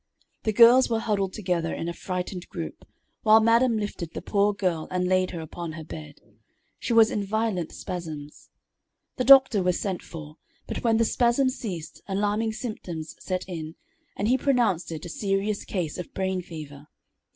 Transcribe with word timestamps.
The 0.45 0.51
girls 0.51 0.89
were 0.89 0.97
huddled 1.01 1.33
together 1.33 1.71
in 1.75 1.87
a 1.87 1.93
frightened 1.93 2.49
group, 2.49 2.85
while 3.21 3.39
madam 3.39 3.77
lifted 3.77 4.13
the 4.15 4.21
poor 4.23 4.51
girl 4.51 4.87
and 4.89 5.07
laid 5.07 5.29
her 5.29 5.39
upon 5.41 5.73
her 5.73 5.83
bed. 5.83 6.15
She 6.79 6.91
was 6.91 7.11
in 7.11 7.23
violent 7.23 7.71
spasms. 7.71 8.49
The 9.17 9.23
doctor 9.23 9.61
was 9.61 9.79
sent 9.79 10.01
for, 10.01 10.37
but 10.65 10.83
when 10.83 10.97
the 10.97 11.05
spasms 11.05 11.53
ceased, 11.59 12.01
alarming 12.07 12.53
symptoms 12.53 13.15
set 13.19 13.45
in, 13.47 13.75
and 14.17 14.27
he 14.27 14.39
pronounced 14.39 14.91
it 14.91 15.05
a 15.05 15.07
serious 15.09 15.63
case 15.65 15.99
of 15.99 16.15
brain 16.15 16.41
fever. 16.41 16.87